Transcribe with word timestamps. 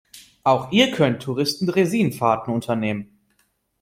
Auf 0.43 0.71
ihr 0.71 0.89
können 0.89 1.19
Touristen 1.19 1.67
Draisinen-Fahrten 1.67 2.49
unternehmen. 2.51 3.19